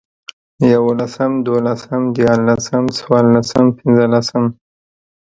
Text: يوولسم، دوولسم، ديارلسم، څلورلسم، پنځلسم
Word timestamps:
يوولسم، 0.73 1.31
دوولسم، 1.45 2.01
ديارلسم، 2.15 2.83
څلورلسم، 2.97 3.65
پنځلسم 3.77 4.43